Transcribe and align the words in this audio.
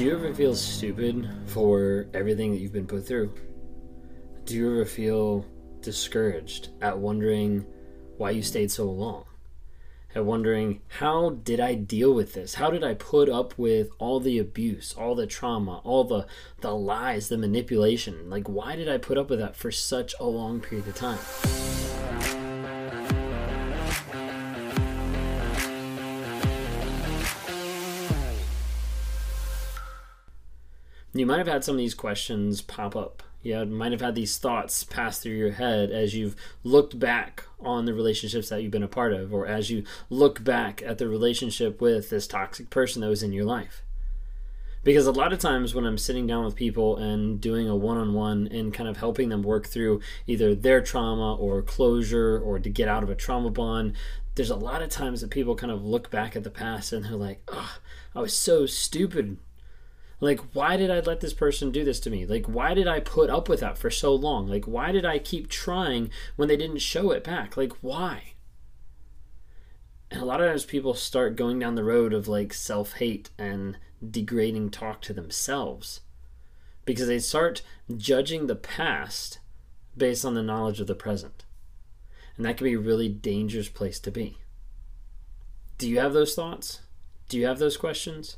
Do 0.00 0.06
you 0.06 0.14
ever 0.14 0.32
feel 0.32 0.54
stupid 0.54 1.28
for 1.44 2.06
everything 2.14 2.52
that 2.52 2.56
you've 2.56 2.72
been 2.72 2.86
put 2.86 3.06
through? 3.06 3.34
Do 4.46 4.54
you 4.54 4.72
ever 4.72 4.86
feel 4.86 5.44
discouraged 5.82 6.70
at 6.80 6.96
wondering 6.96 7.66
why 8.16 8.30
you 8.30 8.40
stayed 8.40 8.70
so 8.70 8.90
long? 8.90 9.26
At 10.14 10.24
wondering, 10.24 10.80
how 10.88 11.38
did 11.44 11.60
I 11.60 11.74
deal 11.74 12.14
with 12.14 12.32
this? 12.32 12.54
How 12.54 12.70
did 12.70 12.82
I 12.82 12.94
put 12.94 13.28
up 13.28 13.58
with 13.58 13.90
all 13.98 14.20
the 14.20 14.38
abuse, 14.38 14.94
all 14.96 15.14
the 15.14 15.26
trauma, 15.26 15.82
all 15.84 16.04
the, 16.04 16.26
the 16.62 16.74
lies, 16.74 17.28
the 17.28 17.36
manipulation? 17.36 18.30
Like, 18.30 18.48
why 18.48 18.76
did 18.76 18.88
I 18.88 18.96
put 18.96 19.18
up 19.18 19.28
with 19.28 19.40
that 19.40 19.54
for 19.54 19.70
such 19.70 20.14
a 20.18 20.24
long 20.24 20.60
period 20.60 20.88
of 20.88 20.94
time? 20.94 21.89
You 31.12 31.26
might 31.26 31.38
have 31.38 31.46
had 31.46 31.64
some 31.64 31.74
of 31.74 31.78
these 31.78 31.94
questions 31.94 32.62
pop 32.62 32.94
up. 32.94 33.22
You 33.42 33.64
might 33.64 33.92
have 33.92 34.02
had 34.02 34.14
these 34.14 34.36
thoughts 34.36 34.84
pass 34.84 35.18
through 35.18 35.32
your 35.32 35.52
head 35.52 35.90
as 35.90 36.14
you've 36.14 36.36
looked 36.62 36.98
back 36.98 37.44
on 37.58 37.86
the 37.86 37.94
relationships 37.94 38.50
that 38.50 38.62
you've 38.62 38.70
been 38.70 38.82
a 38.82 38.88
part 38.88 39.14
of, 39.14 39.32
or 39.32 39.46
as 39.46 39.70
you 39.70 39.84
look 40.10 40.44
back 40.44 40.82
at 40.84 40.98
the 40.98 41.08
relationship 41.08 41.80
with 41.80 42.10
this 42.10 42.26
toxic 42.26 42.68
person 42.68 43.00
that 43.00 43.08
was 43.08 43.22
in 43.22 43.32
your 43.32 43.46
life. 43.46 43.82
Because 44.82 45.06
a 45.06 45.12
lot 45.12 45.32
of 45.32 45.38
times 45.38 45.74
when 45.74 45.84
I'm 45.84 45.98
sitting 45.98 46.26
down 46.26 46.44
with 46.44 46.54
people 46.54 46.96
and 46.96 47.40
doing 47.40 47.68
a 47.68 47.76
one 47.76 47.98
on 47.98 48.14
one 48.14 48.48
and 48.50 48.72
kind 48.72 48.88
of 48.88 48.96
helping 48.96 49.28
them 49.28 49.42
work 49.42 49.66
through 49.66 50.00
either 50.26 50.54
their 50.54 50.80
trauma 50.80 51.34
or 51.34 51.60
closure 51.60 52.38
or 52.38 52.58
to 52.58 52.68
get 52.70 52.88
out 52.88 53.02
of 53.02 53.10
a 53.10 53.14
trauma 53.14 53.50
bond, 53.50 53.94
there's 54.34 54.50
a 54.50 54.56
lot 54.56 54.82
of 54.82 54.88
times 54.88 55.20
that 55.20 55.30
people 55.30 55.54
kind 55.54 55.72
of 55.72 55.84
look 55.84 56.10
back 56.10 56.34
at 56.34 56.44
the 56.44 56.50
past 56.50 56.92
and 56.92 57.04
they're 57.04 57.12
like, 57.12 57.42
oh, 57.48 57.78
I 58.14 58.20
was 58.20 58.32
so 58.32 58.64
stupid 58.64 59.38
like, 60.20 60.40
why 60.52 60.76
did 60.76 60.90
I 60.90 61.00
let 61.00 61.20
this 61.20 61.32
person 61.32 61.70
do 61.70 61.82
this 61.82 61.98
to 62.00 62.10
me? 62.10 62.26
Like, 62.26 62.46
why 62.46 62.74
did 62.74 62.86
I 62.86 63.00
put 63.00 63.30
up 63.30 63.48
with 63.48 63.60
that 63.60 63.78
for 63.78 63.90
so 63.90 64.14
long? 64.14 64.46
Like, 64.46 64.66
why 64.66 64.92
did 64.92 65.04
I 65.04 65.18
keep 65.18 65.48
trying 65.48 66.10
when 66.36 66.48
they 66.48 66.56
didn't 66.56 66.78
show 66.78 67.10
it 67.10 67.24
back? 67.24 67.56
Like, 67.56 67.72
why? 67.80 68.34
And 70.10 70.20
a 70.20 70.24
lot 70.24 70.40
of 70.40 70.48
times 70.48 70.64
people 70.64 70.94
start 70.94 71.36
going 71.36 71.58
down 71.58 71.74
the 71.74 71.84
road 71.84 72.12
of 72.12 72.28
like 72.28 72.52
self 72.52 72.94
hate 72.94 73.30
and 73.38 73.78
degrading 74.08 74.70
talk 74.70 75.00
to 75.02 75.12
themselves 75.12 76.00
because 76.84 77.06
they 77.06 77.18
start 77.18 77.62
judging 77.96 78.46
the 78.46 78.56
past 78.56 79.38
based 79.96 80.24
on 80.24 80.34
the 80.34 80.42
knowledge 80.42 80.80
of 80.80 80.86
the 80.86 80.94
present. 80.94 81.44
And 82.36 82.44
that 82.44 82.56
can 82.56 82.64
be 82.64 82.74
a 82.74 82.78
really 82.78 83.08
dangerous 83.08 83.68
place 83.68 84.00
to 84.00 84.10
be. 84.10 84.38
Do 85.78 85.88
you 85.88 85.98
have 86.00 86.12
those 86.12 86.34
thoughts? 86.34 86.80
Do 87.28 87.38
you 87.38 87.46
have 87.46 87.58
those 87.58 87.76
questions? 87.76 88.36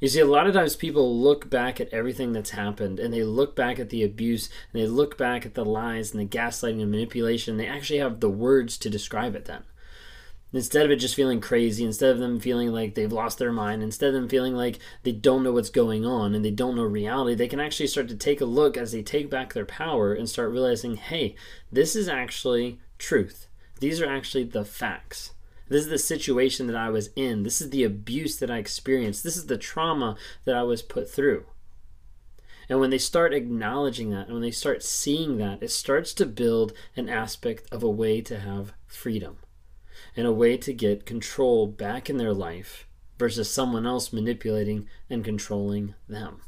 You 0.00 0.08
see, 0.08 0.20
a 0.20 0.26
lot 0.26 0.46
of 0.46 0.54
times 0.54 0.76
people 0.76 1.20
look 1.20 1.48
back 1.48 1.80
at 1.80 1.92
everything 1.92 2.32
that's 2.32 2.50
happened 2.50 2.98
and 2.98 3.12
they 3.12 3.22
look 3.22 3.54
back 3.54 3.78
at 3.78 3.90
the 3.90 4.02
abuse 4.02 4.48
and 4.72 4.82
they 4.82 4.86
look 4.86 5.16
back 5.16 5.46
at 5.46 5.54
the 5.54 5.64
lies 5.64 6.12
and 6.12 6.20
the 6.20 6.36
gaslighting 6.36 6.82
and 6.82 6.90
manipulation. 6.90 7.52
And 7.52 7.60
they 7.60 7.66
actually 7.66 8.00
have 8.00 8.20
the 8.20 8.28
words 8.28 8.76
to 8.78 8.90
describe 8.90 9.34
it 9.34 9.44
then. 9.44 9.62
Instead 10.52 10.84
of 10.84 10.92
it 10.92 10.96
just 10.96 11.16
feeling 11.16 11.40
crazy, 11.40 11.84
instead 11.84 12.10
of 12.10 12.18
them 12.18 12.38
feeling 12.38 12.70
like 12.70 12.94
they've 12.94 13.12
lost 13.12 13.38
their 13.38 13.50
mind, 13.50 13.82
instead 13.82 14.08
of 14.08 14.14
them 14.14 14.28
feeling 14.28 14.54
like 14.54 14.78
they 15.02 15.10
don't 15.10 15.42
know 15.42 15.50
what's 15.52 15.70
going 15.70 16.06
on 16.06 16.32
and 16.32 16.44
they 16.44 16.50
don't 16.52 16.76
know 16.76 16.84
reality, 16.84 17.34
they 17.34 17.48
can 17.48 17.58
actually 17.58 17.88
start 17.88 18.06
to 18.08 18.16
take 18.16 18.40
a 18.40 18.44
look 18.44 18.76
as 18.76 18.92
they 18.92 19.02
take 19.02 19.28
back 19.28 19.52
their 19.52 19.64
power 19.64 20.14
and 20.14 20.28
start 20.28 20.52
realizing, 20.52 20.94
hey, 20.94 21.34
this 21.72 21.96
is 21.96 22.08
actually 22.08 22.78
truth. 22.98 23.48
These 23.80 24.00
are 24.00 24.08
actually 24.08 24.44
the 24.44 24.64
facts. 24.64 25.32
This 25.68 25.84
is 25.84 25.88
the 25.88 25.98
situation 25.98 26.66
that 26.66 26.76
I 26.76 26.90
was 26.90 27.10
in. 27.16 27.42
This 27.42 27.60
is 27.60 27.70
the 27.70 27.84
abuse 27.84 28.36
that 28.38 28.50
I 28.50 28.58
experienced. 28.58 29.24
This 29.24 29.36
is 29.36 29.46
the 29.46 29.58
trauma 29.58 30.16
that 30.44 30.54
I 30.54 30.62
was 30.62 30.82
put 30.82 31.10
through. 31.10 31.46
And 32.68 32.80
when 32.80 32.90
they 32.90 32.98
start 32.98 33.34
acknowledging 33.34 34.10
that, 34.10 34.26
and 34.26 34.34
when 34.34 34.42
they 34.42 34.50
start 34.50 34.82
seeing 34.82 35.36
that, 35.38 35.62
it 35.62 35.70
starts 35.70 36.14
to 36.14 36.26
build 36.26 36.72
an 36.96 37.08
aspect 37.08 37.70
of 37.72 37.82
a 37.82 37.90
way 37.90 38.20
to 38.22 38.40
have 38.40 38.72
freedom 38.86 39.38
and 40.16 40.26
a 40.26 40.32
way 40.32 40.56
to 40.56 40.72
get 40.72 41.06
control 41.06 41.66
back 41.66 42.08
in 42.08 42.16
their 42.16 42.32
life 42.32 42.86
versus 43.18 43.50
someone 43.50 43.86
else 43.86 44.12
manipulating 44.12 44.88
and 45.10 45.24
controlling 45.24 45.94
them. 46.08 46.40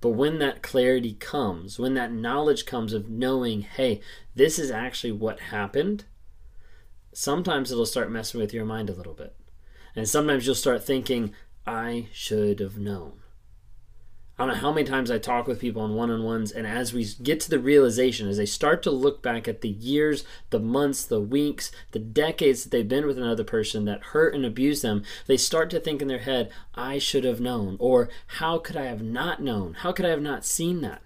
But 0.00 0.10
when 0.10 0.40
that 0.40 0.62
clarity 0.62 1.14
comes, 1.14 1.78
when 1.78 1.94
that 1.94 2.12
knowledge 2.12 2.66
comes 2.66 2.92
of 2.92 3.08
knowing, 3.08 3.62
hey, 3.62 4.00
this 4.34 4.58
is 4.58 4.70
actually 4.70 5.12
what 5.12 5.38
happened, 5.38 6.04
sometimes 7.12 7.70
it'll 7.70 7.86
start 7.86 8.10
messing 8.10 8.40
with 8.40 8.54
your 8.54 8.64
mind 8.64 8.90
a 8.90 8.94
little 8.94 9.14
bit. 9.14 9.34
And 9.94 10.08
sometimes 10.08 10.46
you'll 10.46 10.54
start 10.54 10.84
thinking, 10.84 11.34
I 11.66 12.08
should 12.12 12.60
have 12.60 12.78
known. 12.78 13.22
I 14.38 14.46
don't 14.46 14.54
know 14.54 14.60
how 14.60 14.72
many 14.72 14.86
times 14.86 15.10
I 15.10 15.18
talk 15.18 15.46
with 15.46 15.60
people 15.60 15.82
on 15.82 15.94
one 15.94 16.10
on 16.10 16.24
ones, 16.24 16.50
and 16.50 16.66
as 16.66 16.94
we 16.94 17.06
get 17.22 17.38
to 17.40 17.50
the 17.50 17.58
realization, 17.58 18.28
as 18.28 18.38
they 18.38 18.46
start 18.46 18.82
to 18.82 18.90
look 18.90 19.22
back 19.22 19.46
at 19.46 19.60
the 19.60 19.68
years, 19.68 20.24
the 20.48 20.58
months, 20.58 21.04
the 21.04 21.20
weeks, 21.20 21.70
the 21.90 21.98
decades 21.98 22.64
that 22.64 22.70
they've 22.70 22.88
been 22.88 23.06
with 23.06 23.18
another 23.18 23.44
person 23.44 23.84
that 23.84 24.02
hurt 24.02 24.34
and 24.34 24.46
abused 24.46 24.82
them, 24.82 25.04
they 25.26 25.36
start 25.36 25.68
to 25.70 25.78
think 25.78 26.00
in 26.00 26.08
their 26.08 26.20
head, 26.20 26.50
I 26.74 26.98
should 26.98 27.24
have 27.24 27.40
known, 27.40 27.76
or 27.78 28.08
how 28.38 28.58
could 28.58 28.76
I 28.76 28.86
have 28.86 29.02
not 29.02 29.42
known? 29.42 29.74
How 29.74 29.92
could 29.92 30.06
I 30.06 30.10
have 30.10 30.22
not 30.22 30.46
seen 30.46 30.80
that? 30.80 31.02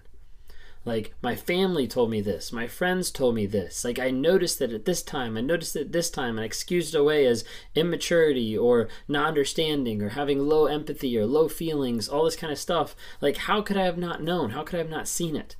Like, 0.87 1.13
my 1.21 1.35
family 1.35 1.85
told 1.85 2.09
me 2.09 2.21
this, 2.21 2.53
my 2.53 2.65
friends 2.65 3.11
told 3.11 3.35
me 3.35 3.45
this. 3.45 3.83
Like, 3.83 3.99
I 3.99 4.09
noticed 4.09 4.57
that 4.59 4.71
at 4.71 4.85
this 4.85 5.03
time, 5.03 5.35
I 5.35 5.41
noticed 5.41 5.75
it 5.75 5.91
this 5.91 6.09
time, 6.09 6.37
and 6.37 6.45
excused 6.45 6.95
it 6.95 6.97
away 6.97 7.25
as 7.25 7.43
immaturity 7.75 8.57
or 8.57 8.87
not 9.05 9.27
understanding 9.27 10.01
or 10.01 10.09
having 10.09 10.47
low 10.47 10.65
empathy 10.65 11.17
or 11.19 11.25
low 11.25 11.49
feelings, 11.49 12.07
all 12.07 12.23
this 12.23 12.37
kind 12.37 12.53
of 12.53 12.57
stuff. 12.57 12.95
Like, 13.19 13.35
how 13.35 13.61
could 13.61 13.75
I 13.75 13.83
have 13.83 13.97
not 13.97 14.23
known? 14.23 14.51
How 14.51 14.63
could 14.63 14.75
I 14.75 14.77
have 14.77 14.89
not 14.89 15.09
seen 15.09 15.35
it? 15.35 15.57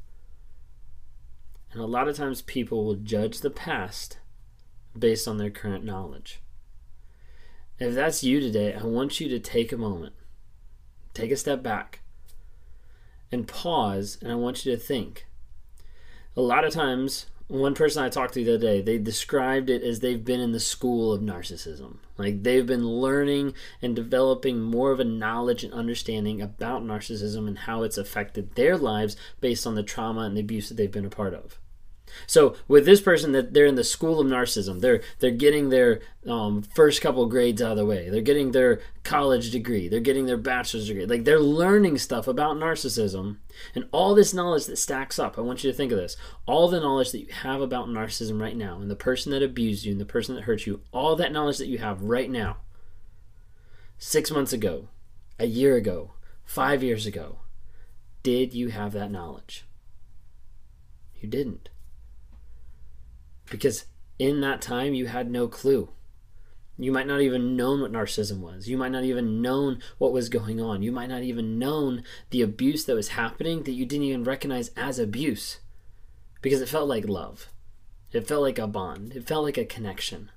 And 1.73 1.81
a 1.81 1.85
lot 1.85 2.07
of 2.07 2.15
times 2.15 2.41
people 2.41 2.85
will 2.85 2.95
judge 2.95 3.41
the 3.41 3.49
past 3.49 4.19
based 4.97 5.27
on 5.27 5.39
their 5.39 5.49
current 5.49 5.83
knowledge. 5.83 6.39
If 7.79 7.93
that's 7.93 8.23
you 8.23 8.39
today, 8.39 8.73
I 8.73 8.83
want 8.85 9.19
you 9.19 9.27
to 9.27 9.39
take 9.39 9.73
a 9.73 9.77
moment, 9.77 10.13
take 11.13 11.31
a 11.31 11.35
step 11.35 11.61
back 11.61 11.99
and 13.31 13.47
pause 13.47 14.17
and 14.21 14.31
I 14.31 14.35
want 14.35 14.65
you 14.65 14.71
to 14.73 14.77
think. 14.77 15.25
A 16.35 16.41
lot 16.41 16.65
of 16.65 16.73
times, 16.73 17.27
one 17.47 17.73
person 17.73 18.03
I 18.03 18.09
talked 18.09 18.33
to 18.33 18.43
the 18.43 18.55
other 18.55 18.59
day, 18.59 18.81
they 18.81 18.97
described 18.97 19.69
it 19.69 19.81
as 19.81 19.99
they've 19.99 20.23
been 20.23 20.39
in 20.39 20.51
the 20.51 20.59
school 20.59 21.13
of 21.13 21.21
narcissism. 21.21 21.97
Like 22.17 22.43
they've 22.43 22.65
been 22.65 22.87
learning 22.87 23.53
and 23.81 23.95
developing 23.95 24.59
more 24.59 24.91
of 24.91 24.99
a 24.99 25.05
knowledge 25.05 25.63
and 25.63 25.73
understanding 25.73 26.41
about 26.41 26.83
narcissism 26.83 27.47
and 27.47 27.59
how 27.59 27.83
it's 27.83 27.97
affected 27.97 28.55
their 28.55 28.77
lives 28.77 29.15
based 29.39 29.65
on 29.65 29.75
the 29.75 29.83
trauma 29.83 30.21
and 30.21 30.35
the 30.35 30.41
abuse 30.41 30.67
that 30.69 30.75
they've 30.75 30.91
been 30.91 31.05
a 31.05 31.09
part 31.09 31.33
of. 31.33 31.57
So 32.25 32.55
with 32.67 32.85
this 32.85 33.01
person, 33.01 33.31
that 33.33 33.53
they're 33.53 33.65
in 33.65 33.75
the 33.75 33.83
school 33.83 34.19
of 34.19 34.27
narcissism. 34.27 34.81
They're 34.81 35.01
they're 35.19 35.31
getting 35.31 35.69
their 35.69 36.01
um, 36.27 36.61
first 36.61 37.01
couple 37.01 37.25
grades 37.27 37.61
out 37.61 37.71
of 37.71 37.77
the 37.77 37.85
way. 37.85 38.09
They're 38.09 38.21
getting 38.21 38.51
their 38.51 38.81
college 39.03 39.51
degree. 39.51 39.87
They're 39.87 39.99
getting 39.99 40.25
their 40.25 40.37
bachelor's 40.37 40.87
degree. 40.87 41.05
Like 41.05 41.23
they're 41.23 41.39
learning 41.39 41.97
stuff 41.97 42.27
about 42.27 42.57
narcissism 42.57 43.37
and 43.75 43.85
all 43.91 44.15
this 44.15 44.33
knowledge 44.33 44.65
that 44.65 44.77
stacks 44.77 45.19
up. 45.19 45.37
I 45.37 45.41
want 45.41 45.63
you 45.63 45.71
to 45.71 45.77
think 45.77 45.91
of 45.91 45.97
this: 45.97 46.17
all 46.45 46.67
the 46.67 46.79
knowledge 46.79 47.11
that 47.11 47.21
you 47.21 47.31
have 47.31 47.61
about 47.61 47.87
narcissism 47.87 48.41
right 48.41 48.57
now, 48.57 48.79
and 48.79 48.89
the 48.89 48.95
person 48.95 49.31
that 49.31 49.43
abused 49.43 49.85
you, 49.85 49.91
and 49.91 50.01
the 50.01 50.05
person 50.05 50.35
that 50.35 50.45
hurt 50.45 50.65
you. 50.65 50.81
All 50.91 51.15
that 51.15 51.31
knowledge 51.31 51.57
that 51.57 51.67
you 51.67 51.77
have 51.77 52.01
right 52.01 52.29
now. 52.29 52.57
Six 53.99 54.29
months 54.29 54.53
ago, 54.53 54.89
a 55.39 55.47
year 55.47 55.75
ago, 55.75 56.13
five 56.45 56.83
years 56.83 57.07
ago, 57.07 57.39
did 58.21 58.53
you 58.53 58.69
have 58.69 58.93
that 58.93 59.09
knowledge? 59.09 59.65
You 61.19 61.27
didn't 61.27 61.69
because 63.49 63.85
in 64.19 64.41
that 64.41 64.61
time 64.61 64.93
you 64.93 65.07
had 65.07 65.29
no 65.29 65.47
clue. 65.47 65.89
You 66.79 66.91
might 66.91 67.07
not 67.07 67.21
even 67.21 67.55
known 67.55 67.81
what 67.81 67.91
narcissism 67.91 68.39
was. 68.39 68.67
You 68.69 68.77
might 68.77 68.91
not 68.91 69.03
even 69.03 69.41
known 69.41 69.79
what 69.97 70.13
was 70.13 70.29
going 70.29 70.61
on. 70.61 70.83
You 70.83 70.91
might 70.91 71.09
not 71.09 71.23
even 71.23 71.57
known 71.57 72.03
the 72.29 72.43
abuse 72.43 72.85
that 72.85 72.95
was 72.95 73.09
happening 73.09 73.63
that 73.63 73.71
you 73.71 73.85
didn't 73.85 74.05
even 74.05 74.23
recognize 74.23 74.69
as 74.77 74.99
abuse 74.99 75.59
because 76.41 76.61
it 76.61 76.69
felt 76.69 76.87
like 76.87 77.07
love. 77.07 77.47
It 78.11 78.27
felt 78.27 78.43
like 78.43 78.59
a 78.59 78.67
bond. 78.67 79.13
It 79.15 79.27
felt 79.27 79.43
like 79.43 79.57
a 79.57 79.65
connection. 79.65 80.29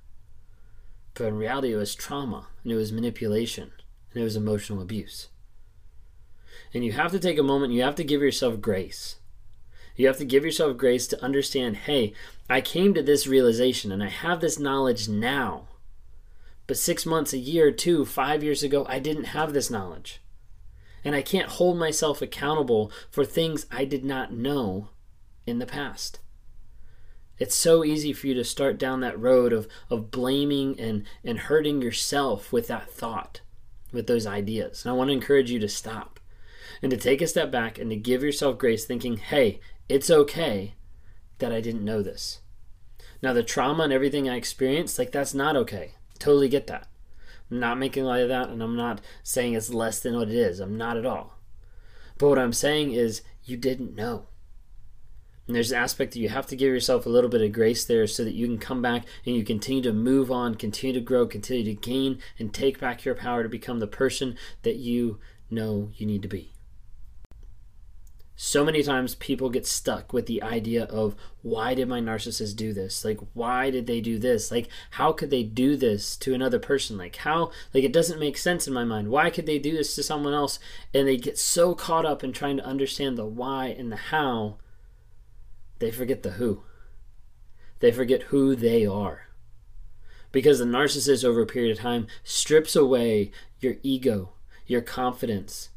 But 1.13 1.25
in 1.25 1.37
reality, 1.37 1.73
it 1.73 1.77
was 1.77 1.93
trauma 1.93 2.47
and 2.63 2.71
it 2.71 2.75
was 2.75 2.91
manipulation 2.91 3.71
and 4.13 4.21
it 4.21 4.23
was 4.23 4.35
emotional 4.35 4.81
abuse. 4.81 5.27
And 6.73 6.83
you 6.83 6.93
have 6.93 7.11
to 7.11 7.19
take 7.19 7.37
a 7.37 7.43
moment, 7.43 7.73
you 7.73 7.83
have 7.83 7.95
to 7.95 8.03
give 8.03 8.21
yourself 8.21 8.61
grace 8.61 9.17
you 9.95 10.07
have 10.07 10.17
to 10.17 10.25
give 10.25 10.43
yourself 10.45 10.77
grace 10.77 11.07
to 11.07 11.23
understand 11.23 11.77
hey, 11.77 12.13
I 12.49 12.61
came 12.61 12.93
to 12.93 13.03
this 13.03 13.27
realization 13.27 13.91
and 13.91 14.03
I 14.03 14.09
have 14.09 14.41
this 14.41 14.59
knowledge 14.59 15.07
now. 15.07 15.67
But 16.67 16.77
six 16.77 17.05
months, 17.05 17.33
a 17.33 17.37
year, 17.37 17.71
two, 17.71 18.05
five 18.05 18.43
years 18.43 18.63
ago, 18.63 18.85
I 18.87 18.99
didn't 18.99 19.25
have 19.25 19.53
this 19.53 19.69
knowledge. 19.69 20.21
And 21.03 21.15
I 21.15 21.21
can't 21.21 21.49
hold 21.49 21.77
myself 21.77 22.21
accountable 22.21 22.91
for 23.09 23.25
things 23.25 23.65
I 23.71 23.85
did 23.85 24.05
not 24.05 24.31
know 24.31 24.89
in 25.45 25.59
the 25.59 25.65
past. 25.65 26.19
It's 27.39 27.55
so 27.55 27.83
easy 27.83 28.13
for 28.13 28.27
you 28.27 28.35
to 28.35 28.43
start 28.43 28.77
down 28.77 29.01
that 29.01 29.19
road 29.19 29.51
of, 29.51 29.67
of 29.89 30.11
blaming 30.11 30.79
and, 30.79 31.05
and 31.23 31.39
hurting 31.39 31.81
yourself 31.81 32.53
with 32.53 32.67
that 32.67 32.89
thought. 32.89 33.41
with 33.91 34.07
those 34.07 34.27
ideas. 34.27 34.85
And 34.85 34.91
I 34.91 34.95
want 34.95 35.09
to 35.09 35.13
encourage 35.13 35.51
you 35.51 35.59
to 35.59 35.67
stop 35.67 36.19
and 36.81 36.89
to 36.91 36.97
take 36.97 37.21
a 37.21 37.27
step 37.27 37.51
back 37.51 37.77
and 37.77 37.89
to 37.89 37.95
give 37.95 38.23
yourself 38.23 38.57
grace, 38.57 38.85
thinking, 38.85 39.17
hey, 39.17 39.59
it's 39.91 40.09
okay 40.09 40.75
that 41.39 41.51
I 41.51 41.59
didn't 41.59 41.83
know 41.83 42.01
this. 42.01 42.39
Now, 43.21 43.33
the 43.33 43.43
trauma 43.43 43.83
and 43.83 43.93
everything 43.93 44.29
I 44.29 44.37
experienced, 44.37 44.97
like, 44.97 45.11
that's 45.11 45.33
not 45.33 45.57
okay. 45.57 45.95
Totally 46.17 46.47
get 46.47 46.67
that. 46.67 46.87
I'm 47.51 47.59
not 47.59 47.77
making 47.77 48.05
light 48.05 48.23
of 48.23 48.29
that, 48.29 48.49
and 48.49 48.63
I'm 48.63 48.77
not 48.77 49.01
saying 49.21 49.53
it's 49.53 49.73
less 49.73 49.99
than 49.99 50.15
what 50.15 50.29
it 50.29 50.35
is. 50.35 50.61
I'm 50.61 50.77
not 50.77 50.95
at 50.95 51.05
all. 51.05 51.37
But 52.17 52.29
what 52.29 52.39
I'm 52.39 52.53
saying 52.53 52.93
is, 52.93 53.21
you 53.43 53.57
didn't 53.57 53.95
know. 53.95 54.27
And 55.45 55.55
there's 55.55 55.71
an 55.71 55.79
aspect 55.79 56.13
that 56.13 56.19
you 56.19 56.29
have 56.29 56.47
to 56.47 56.55
give 56.55 56.69
yourself 56.69 57.05
a 57.05 57.09
little 57.09 57.29
bit 57.29 57.41
of 57.41 57.51
grace 57.51 57.83
there 57.83 58.07
so 58.07 58.23
that 58.23 58.33
you 58.33 58.47
can 58.47 58.59
come 58.59 58.81
back 58.81 59.05
and 59.25 59.35
you 59.35 59.43
continue 59.43 59.83
to 59.83 59.91
move 59.91 60.31
on, 60.31 60.55
continue 60.55 60.93
to 60.93 61.05
grow, 61.05 61.25
continue 61.27 61.65
to 61.65 61.73
gain, 61.73 62.19
and 62.39 62.53
take 62.53 62.79
back 62.79 63.03
your 63.03 63.15
power 63.15 63.43
to 63.43 63.49
become 63.49 63.79
the 63.79 63.87
person 63.87 64.37
that 64.61 64.77
you 64.77 65.19
know 65.49 65.89
you 65.95 66.05
need 66.05 66.21
to 66.21 66.29
be. 66.29 66.53
So 68.43 68.65
many 68.65 68.81
times 68.81 69.13
people 69.13 69.51
get 69.51 69.67
stuck 69.67 70.13
with 70.13 70.25
the 70.25 70.41
idea 70.41 70.85
of 70.85 71.15
why 71.43 71.75
did 71.75 71.87
my 71.87 72.01
narcissist 72.01 72.55
do 72.55 72.73
this? 72.73 73.05
Like, 73.05 73.19
why 73.35 73.69
did 73.69 73.85
they 73.85 74.01
do 74.01 74.17
this? 74.17 74.49
Like, 74.49 74.67
how 74.89 75.11
could 75.13 75.29
they 75.29 75.43
do 75.43 75.75
this 75.75 76.17
to 76.17 76.33
another 76.33 76.57
person? 76.57 76.97
Like, 76.97 77.17
how, 77.17 77.51
like, 77.71 77.83
it 77.83 77.93
doesn't 77.93 78.19
make 78.19 78.39
sense 78.39 78.67
in 78.67 78.73
my 78.73 78.83
mind. 78.83 79.09
Why 79.09 79.29
could 79.29 79.45
they 79.45 79.59
do 79.59 79.73
this 79.73 79.93
to 79.93 80.01
someone 80.01 80.33
else? 80.33 80.57
And 80.91 81.07
they 81.07 81.17
get 81.17 81.37
so 81.37 81.75
caught 81.75 82.03
up 82.03 82.23
in 82.23 82.33
trying 82.33 82.57
to 82.57 82.65
understand 82.65 83.15
the 83.15 83.27
why 83.27 83.67
and 83.67 83.91
the 83.91 83.95
how 83.95 84.57
they 85.77 85.91
forget 85.91 86.23
the 86.23 86.31
who. 86.31 86.63
They 87.79 87.91
forget 87.91 88.23
who 88.23 88.55
they 88.55 88.87
are. 88.87 89.27
Because 90.31 90.57
the 90.57 90.65
narcissist, 90.65 91.23
over 91.23 91.43
a 91.43 91.45
period 91.45 91.77
of 91.77 91.83
time, 91.83 92.07
strips 92.23 92.75
away 92.75 93.29
your 93.59 93.75
ego, 93.83 94.31
your 94.65 94.81
confidence, 94.81 95.69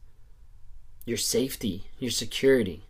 your 1.05 1.17
safety, 1.17 1.91
your 1.99 2.11
security. 2.11 2.85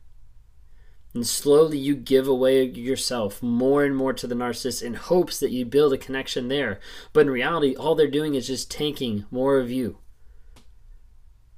And 1.15 1.27
slowly 1.27 1.79
you 1.79 1.95
give 1.95 2.27
away 2.27 2.65
yourself 2.65 3.41
more 3.41 3.85
and 3.85 3.95
more 3.95 4.13
to 4.13 4.27
the 4.27 4.35
narcissist 4.35 4.83
in 4.83 4.95
hopes 4.95 5.39
that 5.39 5.53
you 5.53 5.65
build 5.65 5.93
a 5.93 5.99
connection 5.99 6.49
there. 6.49 6.81
But 7.13 7.21
in 7.21 7.31
reality, 7.31 7.77
all 7.77 7.95
they're 7.95 8.09
doing 8.09 8.35
is 8.35 8.49
just 8.49 8.71
taking 8.71 9.25
more 9.31 9.59
of 9.59 9.71
you. 9.71 9.99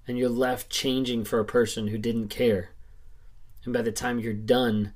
And 0.07 0.19
you're 0.19 0.29
left 0.29 0.69
changing 0.71 1.25
for 1.25 1.41
a 1.41 1.45
person 1.45 1.89
who 1.89 1.99
didn't 1.99 2.29
care. 2.29 2.71
And 3.65 3.73
by 3.73 3.83
the 3.83 3.93
time 3.93 4.19
you're 4.19 4.35
done, 4.35 4.93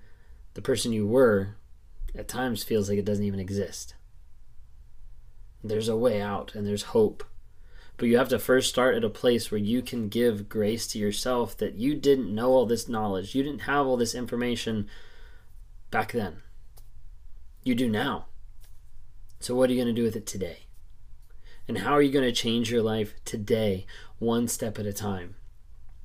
the 0.55 0.63
person 0.63 0.93
you 0.93 1.07
were 1.07 1.57
at 2.15 2.29
times 2.29 2.63
feels 2.63 2.89
like 2.89 2.99
it 2.99 3.05
doesn't 3.05 3.25
even 3.25 3.41
exist. 3.41 3.95
There's 5.65 5.89
a 5.89 5.97
way 5.97 6.21
out 6.21 6.55
and 6.55 6.67
there's 6.67 6.83
hope. 6.83 7.25
But 8.01 8.09
you 8.09 8.17
have 8.17 8.31
to 8.31 8.39
first 8.39 8.71
start 8.71 8.95
at 8.95 9.05
a 9.05 9.11
place 9.11 9.51
where 9.51 9.61
you 9.61 9.83
can 9.83 10.09
give 10.09 10.49
grace 10.49 10.87
to 10.87 10.99
yourself 10.99 11.55
that 11.59 11.75
you 11.75 11.95
didn't 11.95 12.35
know 12.35 12.49
all 12.49 12.65
this 12.65 12.89
knowledge. 12.89 13.35
You 13.35 13.43
didn't 13.43 13.65
have 13.65 13.87
all 13.87 13.99
this 13.99 14.15
information 14.15 14.89
back 15.91 16.13
then. 16.13 16.41
You 17.63 17.75
do 17.75 17.91
now. 17.91 18.29
So, 19.39 19.55
what 19.55 19.69
are 19.69 19.75
you 19.75 19.85
going 19.85 19.95
to 19.95 20.01
do 20.01 20.07
with 20.07 20.17
it 20.17 20.25
today? 20.25 20.61
And 21.69 21.77
how 21.77 21.93
are 21.93 22.01
you 22.01 22.11
going 22.11 22.25
to 22.25 22.33
change 22.33 22.73
your 22.73 22.81
life 22.81 23.13
today, 23.27 23.85
one 24.19 24.49
step 24.49 24.79
at 24.79 24.87
a 24.87 24.95
time? 24.95 25.35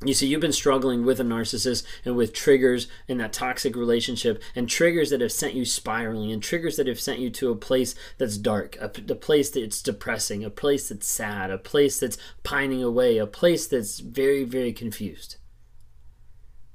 You 0.03 0.13
see, 0.13 0.27
you've 0.27 0.41
been 0.41 0.51
struggling 0.51 1.05
with 1.05 1.21
a 1.21 1.23
narcissist 1.23 1.85
and 2.03 2.17
with 2.17 2.33
triggers 2.33 2.87
in 3.07 3.17
that 3.19 3.31
toxic 3.31 3.75
relationship, 3.75 4.43
and 4.53 4.67
triggers 4.67 5.09
that 5.09 5.21
have 5.21 5.31
sent 5.31 5.53
you 5.53 5.63
spiraling, 5.63 6.31
and 6.31 6.43
triggers 6.43 6.75
that 6.75 6.87
have 6.87 6.99
sent 6.99 7.19
you 7.19 7.29
to 7.31 7.49
a 7.49 7.55
place 7.55 7.95
that's 8.17 8.37
dark, 8.37 8.75
a, 8.75 8.91
a 9.09 9.15
place 9.15 9.49
that's 9.49 9.81
depressing, 9.81 10.43
a 10.43 10.49
place 10.49 10.89
that's 10.89 11.07
sad, 11.07 11.49
a 11.49 11.57
place 11.57 11.99
that's 11.99 12.17
pining 12.43 12.83
away, 12.83 13.17
a 13.17 13.25
place 13.25 13.67
that's 13.67 13.99
very, 13.99 14.43
very 14.43 14.73
confused. 14.73 15.37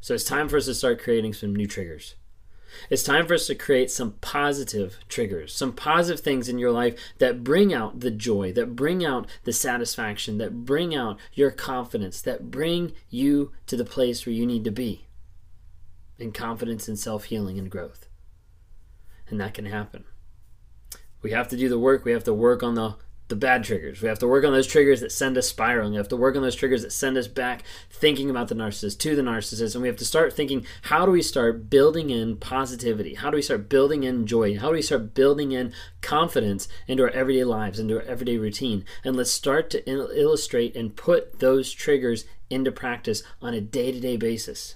So 0.00 0.14
it's 0.14 0.24
time 0.24 0.48
for 0.48 0.56
us 0.56 0.64
to 0.64 0.74
start 0.74 1.02
creating 1.02 1.34
some 1.34 1.54
new 1.54 1.66
triggers. 1.66 2.14
It's 2.88 3.02
time 3.02 3.26
for 3.26 3.34
us 3.34 3.46
to 3.46 3.54
create 3.54 3.90
some 3.90 4.12
positive 4.20 4.98
triggers, 5.08 5.54
some 5.54 5.72
positive 5.72 6.22
things 6.22 6.48
in 6.48 6.58
your 6.58 6.72
life 6.72 6.98
that 7.18 7.44
bring 7.44 7.72
out 7.72 8.00
the 8.00 8.10
joy, 8.10 8.52
that 8.52 8.76
bring 8.76 9.04
out 9.04 9.26
the 9.44 9.52
satisfaction, 9.52 10.38
that 10.38 10.64
bring 10.64 10.94
out 10.94 11.18
your 11.32 11.50
confidence, 11.50 12.20
that 12.22 12.50
bring 12.50 12.92
you 13.08 13.52
to 13.66 13.76
the 13.76 13.84
place 13.84 14.24
where 14.24 14.34
you 14.34 14.46
need 14.46 14.64
to 14.64 14.70
be 14.70 15.06
in 16.18 16.32
confidence 16.32 16.86
and 16.88 16.98
self 16.98 17.24
healing 17.24 17.58
and 17.58 17.70
growth. 17.70 18.08
And 19.28 19.40
that 19.40 19.54
can 19.54 19.66
happen. 19.66 20.04
We 21.22 21.32
have 21.32 21.48
to 21.48 21.56
do 21.56 21.68
the 21.68 21.78
work, 21.78 22.04
we 22.04 22.12
have 22.12 22.24
to 22.24 22.34
work 22.34 22.62
on 22.62 22.74
the 22.74 22.96
the 23.30 23.36
bad 23.36 23.64
triggers. 23.64 24.02
We 24.02 24.08
have 24.08 24.18
to 24.18 24.28
work 24.28 24.44
on 24.44 24.52
those 24.52 24.66
triggers 24.66 25.00
that 25.00 25.12
send 25.12 25.38
us 25.38 25.48
spiraling. 25.48 25.92
We 25.92 25.98
have 25.98 26.08
to 26.08 26.16
work 26.16 26.36
on 26.36 26.42
those 26.42 26.56
triggers 26.56 26.82
that 26.82 26.92
send 26.92 27.16
us 27.16 27.28
back 27.28 27.62
thinking 27.88 28.28
about 28.28 28.48
the 28.48 28.54
narcissist 28.56 28.98
to 28.98 29.16
the 29.16 29.22
narcissist. 29.22 29.74
And 29.74 29.82
we 29.82 29.88
have 29.88 29.96
to 29.98 30.04
start 30.04 30.34
thinking 30.34 30.66
how 30.82 31.06
do 31.06 31.12
we 31.12 31.22
start 31.22 31.70
building 31.70 32.10
in 32.10 32.36
positivity? 32.36 33.14
How 33.14 33.30
do 33.30 33.36
we 33.36 33.42
start 33.42 33.68
building 33.68 34.02
in 34.02 34.26
joy? 34.26 34.58
How 34.58 34.68
do 34.68 34.74
we 34.74 34.82
start 34.82 35.14
building 35.14 35.52
in 35.52 35.72
confidence 36.02 36.68
into 36.86 37.04
our 37.04 37.10
everyday 37.10 37.44
lives, 37.44 37.78
into 37.78 37.96
our 37.96 38.02
everyday 38.02 38.36
routine? 38.36 38.84
And 39.04 39.16
let's 39.16 39.30
start 39.30 39.70
to 39.70 39.90
il- 39.90 40.10
illustrate 40.10 40.76
and 40.76 40.94
put 40.94 41.38
those 41.38 41.72
triggers 41.72 42.24
into 42.50 42.72
practice 42.72 43.22
on 43.40 43.54
a 43.54 43.60
day 43.60 43.92
to 43.92 44.00
day 44.00 44.16
basis. 44.16 44.74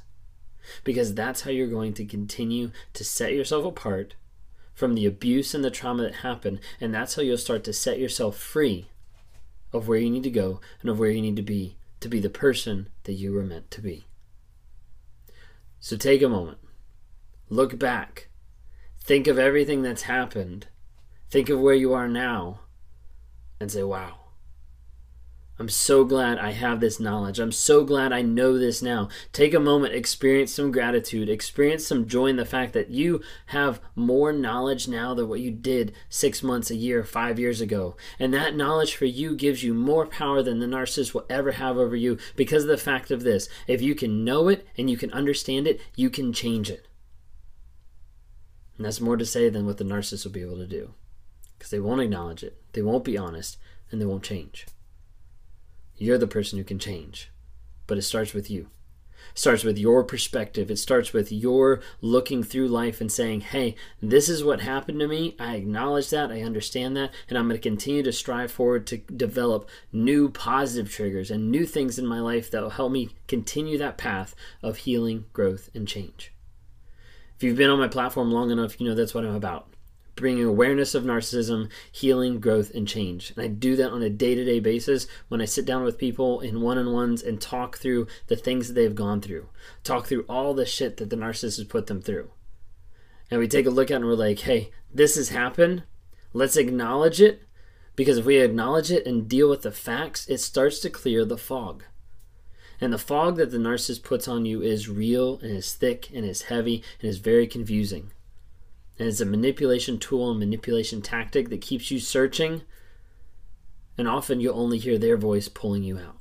Because 0.85 1.13
that's 1.13 1.43
how 1.43 1.51
you're 1.51 1.67
going 1.67 1.93
to 1.95 2.07
continue 2.07 2.71
to 2.95 3.05
set 3.05 3.35
yourself 3.35 3.67
apart 3.67 4.15
from 4.75 4.95
the 4.95 5.07
abuse 5.07 5.55
and 5.55 5.65
the 5.65 5.71
trauma 5.71 6.03
that 6.03 6.17
happened. 6.17 6.61
And 6.81 6.93
that's 6.93 7.15
how 7.15 7.23
you'll 7.23 7.39
start 7.39 7.65
to 7.65 7.73
set 7.73 7.99
yourself 7.99 8.37
free 8.37 8.89
of 9.73 9.89
where 9.89 9.99
you 9.99 10.11
need 10.11 10.23
to 10.25 10.31
go 10.31 10.61
and 10.81 10.91
of 10.91 10.99
where 10.99 11.11
you 11.11 11.23
need 11.23 11.37
to 11.37 11.43
be 11.43 11.77
to 12.01 12.09
be 12.09 12.21
the 12.21 12.29
person 12.29 12.89
that 13.05 13.15
you 13.15 13.33
were 13.33 13.43
meant 13.43 13.71
to 13.71 13.81
be. 13.81 14.05
So 15.81 15.97
take 15.97 16.23
a 16.23 16.29
moment, 16.29 16.59
look 17.49 17.79
back, 17.79 18.29
think 19.01 19.27
of 19.27 19.39
everything 19.39 19.83
that's 19.83 20.03
happened, 20.03 20.67
think 21.31 21.49
of 21.49 21.61
where 21.61 21.75
you 21.75 21.95
are 21.95 22.09
now, 22.09 22.61
and 23.59 23.71
say, 23.71 23.83
wow, 23.83 24.17
I'm 25.57 25.69
so 25.69 26.05
glad 26.05 26.39
I 26.39 26.51
have 26.51 26.81
this 26.81 26.99
knowledge. 26.99 27.39
I'm 27.39 27.53
so 27.53 27.85
glad 27.85 28.13
I 28.13 28.23
know 28.23 28.59
this 28.59 28.83
now. 28.83 29.09
Take 29.33 29.55
a 29.55 29.61
moment, 29.61 29.95
experience 29.95 30.53
some 30.53 30.73
gratitude, 30.73 31.29
experience 31.29 31.87
some 31.87 32.09
joy 32.09 32.27
in 32.27 32.37
the 32.37 32.45
fact 32.45 32.73
that 32.73 32.91
you 32.91 33.23
have 33.47 33.81
more 33.95 34.33
knowledge 34.33 34.89
now 34.89 35.15
than 35.15 35.29
what 35.29 35.39
you 35.39 35.53
did 35.53 35.95
six 36.09 36.43
months, 36.43 36.71
a 36.71 36.75
year, 36.75 37.05
five 37.05 37.39
years 37.39 37.61
ago. 37.61 37.97
And 38.19 38.35
that 38.35 38.57
knowledge 38.57 38.97
for 38.97 39.05
you 39.05 39.37
gives 39.37 39.63
you 39.63 39.75
more 39.75 40.07
power 40.07 40.43
than 40.43 40.59
the 40.59 40.67
narcissist 40.67 41.15
will 41.15 41.27
ever 41.31 41.53
have 41.53 41.77
over 41.77 41.95
you 41.95 42.19
because 42.35 42.65
of 42.65 42.71
the 42.71 42.77
fact 42.77 43.13
of 43.13 43.23
this. 43.23 43.49
If 43.69 43.81
you 43.81 43.95
can 43.95 44.25
know 44.25 44.49
it 44.49 44.67
and 44.77 44.91
you 44.91 44.97
can 44.97 45.13
understand 45.13 45.69
it, 45.69 45.81
you 45.95 46.11
can 46.11 46.33
change 46.33 46.69
it. 46.69 46.89
And 48.77 48.85
that's 48.85 49.01
more 49.01 49.17
to 49.17 49.25
say 49.25 49.49
than 49.49 49.67
what 49.67 49.79
the 49.79 49.85
narcissist 49.85 50.25
will 50.25 50.33
be 50.33 50.43
able 50.43 50.57
to 50.57 50.67
do 50.67 50.95
because 51.57 51.71
they 51.71 51.79
won't 51.79 52.01
acknowledge 52.01 52.43
it, 52.43 52.61
they 52.73 52.83
won't 52.83 53.05
be 53.05 53.17
honest, 53.17 53.57
and 53.93 54.01
they 54.01 54.05
won't 54.05 54.25
change. 54.25 54.67
You're 55.97 56.19
the 56.19 56.27
person 56.27 56.59
who 56.59 56.65
can 56.65 56.79
change. 56.79 57.31
But 57.87 57.99
it 57.99 58.03
starts 58.03 58.33
with 58.33 58.51
you. 58.51 58.69
It 59.33 59.39
starts 59.39 59.65
with 59.65 59.79
your 59.79 60.05
perspective. 60.05 60.71
It 60.71 60.79
starts 60.79 61.13
with 61.13 61.33
your 61.33 61.81
looking 62.01 62.43
through 62.43 62.69
life 62.69 63.01
and 63.01 63.11
saying, 63.11 63.43
hey, 63.43 63.75
this 64.03 64.29
is 64.29 64.45
what 64.45 64.61
happened 64.61 65.01
to 65.01 65.09
me. 65.09 65.35
I 65.39 65.57
acknowledge 65.57 66.11
that. 66.11 66.31
I 66.31 66.43
understand 66.43 66.97
that. 66.97 67.13
And 67.29 67.39
I'm 67.39 67.49
going 67.49 67.61
to 67.61 67.69
continue 67.69 68.03
to 68.03 68.13
strive 68.13 68.51
forward 68.51 68.87
to 68.89 68.99
develop 68.99 69.69
new 69.93 70.29
positive 70.29 70.91
triggers 70.91 71.31
and 71.31 71.51
new 71.51 71.67
things 71.67 71.99
in 71.99 72.07
my 72.07 72.21
life 72.21 72.51
that 72.51 72.63
will 72.63 72.71
help 72.71 72.93
me 72.93 73.11
continue 73.27 73.79
that 73.79 73.99
path 73.99 74.35
of 74.63 74.79
healing, 74.79 75.27
growth, 75.33 75.71
and 75.75 75.89
change. 75.89 76.33
If 77.37 77.43
you've 77.43 77.57
been 77.57 77.71
on 77.71 77.81
my 77.81 77.89
platform 77.89 78.31
long 78.31 78.51
enough, 78.51 78.81
you 78.81 78.89
know 78.89 78.95
that's 78.95 79.15
what 79.15 79.25
I'm 79.25 79.35
about 79.35 79.74
bringing 80.17 80.45
awareness 80.45 80.95
of 80.95 81.05
narcissism, 81.05 81.69
healing, 81.91 82.41
growth, 82.41 82.73
and 82.75 82.87
change. 82.87 83.33
And 83.35 83.45
I 83.45 83.49
do 83.49 83.77
that 83.77 83.91
on 83.91 84.03
a 84.03 84.11
day 84.11 84.35
to 84.35 84.45
day 84.45 84.61
basis 84.61 85.07
when 85.29 85.41
I 85.41 85.45
sit 85.45 85.65
down 85.65 85.85
with 85.85 85.99
people 85.99 86.41
in 86.41 86.61
one 86.61 86.79
on 86.79 86.93
ones 86.93 87.23
and 87.23 87.41
talk 87.41 87.79
through 87.79 88.07
the 88.29 88.37
things 88.37 88.69
that 88.69 88.75
they've 88.75 88.95
gone 88.95 89.21
through, 89.21 89.49
talk 89.83 90.07
through 90.07 90.25
all 90.29 90.55
the 90.55 90.67
shit 90.67 90.97
that 90.99 91.11
the 91.11 91.17
narcissist 91.17 91.59
has 91.59 91.65
put 91.65 91.87
them 91.87 92.01
through. 92.01 92.31
And 93.31 93.41
we 93.41 93.49
take 93.49 93.67
a 93.67 93.71
look 93.71 93.91
at 93.91 93.95
it 93.95 93.97
and 93.97 94.05
we're 94.07 94.15
like, 94.15 94.41
hey, 94.41 94.71
this 94.93 95.17
has 95.17 95.31
happened. 95.31 95.85
Let's 96.33 96.57
acknowledge 96.57 97.21
it. 97.21 97.43
Because 97.97 98.19
if 98.19 98.25
we 98.25 98.39
acknowledge 98.39 98.91
it 98.91 99.07
and 99.07 99.29
deal 99.29 99.49
with 99.49 99.63
the 99.63 99.71
facts, 99.71 100.29
it 100.29 100.39
starts 100.39 100.81
to 100.81 100.91
clear 100.91 101.25
the 101.25 101.39
fog. 101.39 101.85
And 102.81 102.93
the 102.93 102.99
fog 102.99 103.37
that 103.37 103.53
the 103.53 103.59
narcissist 103.59 104.03
puts 104.03 104.27
on 104.27 104.45
you 104.45 104.61
is 104.61 104.89
real 104.89 105.39
and 105.39 105.53
is 105.53 105.73
thick 105.73 106.11
and 106.13 106.25
is 106.25 106.43
heavy 106.43 106.83
and 107.01 107.09
is 107.09 107.19
very 107.19 107.47
confusing 107.47 108.11
and 108.99 109.09
it's 109.09 109.21
a 109.21 109.27
manipulation 109.27 109.99
tool 109.99 110.31
and 110.31 110.39
manipulation 110.39 111.03
tactic 111.03 111.49
that 111.49 111.61
keeps 111.61 111.91
you 111.91 111.99
searching 111.99 112.63
and 113.97 114.09
often 114.09 114.41
you'll 114.41 114.59
only 114.59 114.79
hear 114.79 114.99
their 114.99 115.17
voice 115.17 115.49
pulling 115.49 115.83
you 115.83 115.99
out. 115.99 116.19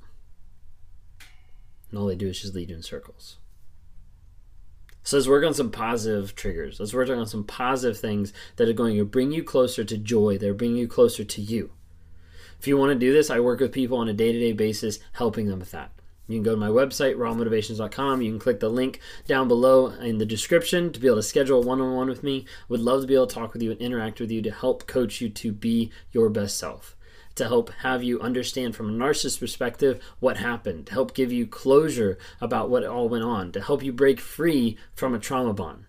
And 1.89 1.99
all 1.99 2.07
they 2.07 2.15
do 2.15 2.27
is 2.29 2.41
just 2.41 2.53
lead 2.53 2.69
you 2.69 2.75
in 2.75 2.83
circles. 2.83 3.37
So 5.03 5.17
let's 5.17 5.27
work 5.27 5.43
on 5.43 5.53
some 5.53 5.69
positive 5.69 6.35
triggers. 6.35 6.79
Let's 6.79 6.93
work 6.93 7.09
on 7.09 7.27
some 7.27 7.43
positive 7.43 7.97
things 7.97 8.31
that 8.55 8.69
are 8.69 8.73
going 8.73 8.95
to 8.97 9.05
bring 9.05 9.31
you 9.31 9.43
closer 9.43 9.83
to 9.83 9.97
joy 9.97 10.37
They're 10.37 10.53
bringing 10.53 10.77
you 10.77 10.87
closer 10.87 11.23
to 11.23 11.41
you. 11.41 11.71
If 12.59 12.67
you 12.67 12.77
want 12.77 12.91
to 12.93 12.99
do 12.99 13.11
this, 13.11 13.29
I 13.29 13.41
work 13.41 13.59
with 13.59 13.73
people 13.73 13.97
on 13.97 14.07
a 14.07 14.13
day 14.13 14.31
to 14.31 14.39
day 14.39 14.53
basis 14.53 14.99
helping 15.13 15.47
them 15.47 15.59
with 15.59 15.71
that. 15.71 15.91
You 16.27 16.37
can 16.37 16.43
go 16.43 16.51
to 16.51 16.57
my 16.57 16.69
website, 16.69 17.15
rawmotivations.com. 17.15 18.21
You 18.21 18.31
can 18.31 18.39
click 18.39 18.59
the 18.59 18.69
link 18.69 18.99
down 19.27 19.47
below 19.47 19.87
in 19.87 20.19
the 20.19 20.25
description 20.25 20.93
to 20.93 20.99
be 20.99 21.07
able 21.07 21.17
to 21.17 21.23
schedule 21.23 21.61
a 21.61 21.65
one 21.65 21.81
on 21.81 21.95
one 21.95 22.07
with 22.07 22.23
me. 22.23 22.45
Would 22.69 22.79
love 22.79 23.01
to 23.01 23.07
be 23.07 23.15
able 23.15 23.27
to 23.27 23.35
talk 23.35 23.53
with 23.53 23.61
you 23.61 23.71
and 23.71 23.81
interact 23.81 24.19
with 24.19 24.31
you 24.31 24.41
to 24.41 24.51
help 24.51 24.87
coach 24.87 25.19
you 25.19 25.29
to 25.29 25.51
be 25.51 25.91
your 26.11 26.29
best 26.29 26.57
self. 26.57 26.95
To 27.35 27.47
help 27.47 27.71
have 27.81 28.03
you 28.03 28.21
understand 28.21 28.75
from 28.75 28.89
a 28.89 29.05
narcissist 29.05 29.39
perspective 29.39 30.01
what 30.19 30.37
happened, 30.37 30.87
to 30.87 30.93
help 30.93 31.13
give 31.13 31.33
you 31.33 31.47
closure 31.47 32.17
about 32.39 32.69
what 32.69 32.85
all 32.85 33.09
went 33.09 33.23
on, 33.23 33.51
to 33.53 33.61
help 33.61 33.83
you 33.83 33.91
break 33.91 34.19
free 34.19 34.77
from 34.93 35.13
a 35.13 35.19
trauma 35.19 35.53
bond. 35.53 35.85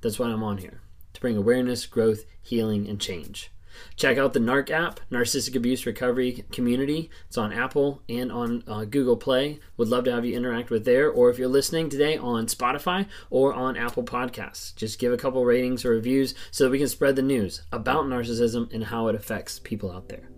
That's 0.00 0.18
why 0.18 0.28
I'm 0.28 0.44
on 0.44 0.58
here 0.58 0.80
to 1.12 1.20
bring 1.20 1.36
awareness, 1.36 1.86
growth, 1.86 2.24
healing, 2.40 2.88
and 2.88 3.00
change. 3.00 3.50
Check 3.96 4.18
out 4.18 4.32
the 4.32 4.40
NARC 4.40 4.70
app, 4.70 5.00
Narcissistic 5.10 5.56
Abuse 5.56 5.86
Recovery 5.86 6.44
Community. 6.52 7.10
It's 7.28 7.38
on 7.38 7.52
Apple 7.52 8.02
and 8.08 8.32
on 8.32 8.64
uh, 8.66 8.84
Google 8.84 9.16
Play. 9.16 9.60
Would 9.76 9.88
love 9.88 10.04
to 10.04 10.12
have 10.12 10.24
you 10.24 10.36
interact 10.36 10.70
with 10.70 10.84
there. 10.84 11.10
Or 11.10 11.30
if 11.30 11.38
you're 11.38 11.48
listening 11.48 11.88
today 11.88 12.16
on 12.16 12.46
Spotify 12.46 13.06
or 13.30 13.52
on 13.52 13.76
Apple 13.76 14.04
Podcasts, 14.04 14.74
just 14.74 14.98
give 14.98 15.12
a 15.12 15.16
couple 15.16 15.44
ratings 15.44 15.84
or 15.84 15.90
reviews 15.90 16.34
so 16.50 16.64
that 16.64 16.70
we 16.70 16.78
can 16.78 16.88
spread 16.88 17.16
the 17.16 17.22
news 17.22 17.62
about 17.72 18.06
narcissism 18.06 18.72
and 18.72 18.84
how 18.84 19.08
it 19.08 19.14
affects 19.14 19.58
people 19.58 19.90
out 19.90 20.08
there. 20.08 20.28